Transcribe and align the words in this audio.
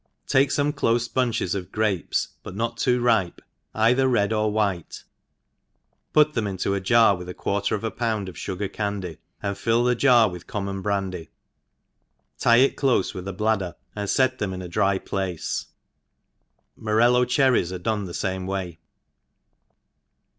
TAKl^ 0.27 0.47
fdme 0.47 0.71
clofe 0.73 1.13
bunches 1.13 1.53
of 1.53 1.71
grapes, 1.71 2.29
but 2.41 2.57
pot 2.57 2.75
too 2.77 2.99
ripe, 2.99 3.39
either 3.75 4.07
red 4.07 4.33
or 4.33 4.51
white* 4.51 5.03
put 6.11 6.33
them 6.33 6.47
into 6.47 6.73
a 6.73 6.79
jai 6.79 7.11
with 7.11 7.29
a 7.29 7.35
quarter 7.35 7.75
of 7.75 7.83
a 7.83 7.91
pound 7.91 8.27
of 8.27 8.33
fugar 8.33 8.67
candy* 8.67 9.19
and 9.43 9.59
fill 9.59 9.83
the 9.83 9.93
jar 9.93 10.27
With 10.27 10.47
common 10.47 10.81
brandy, 10.81 11.29
lie 12.43 12.55
it 12.57 12.77
clofe 12.77 13.13
with 13.13 13.27
a 13.27 13.33
bladder, 13.33 13.75
and 13.95 14.09
fet 14.09 14.39
thkia 14.39 14.55
in 14.55 14.63
a 14.63 14.67
dry 14.67 14.97
place* 14.97 15.67
Morello 16.75 17.23
cherries 17.23 17.71
are 17.71 17.77
done 17.77 18.05
the 18.05 18.15
fame 18.15 18.47
way. 18.47 18.79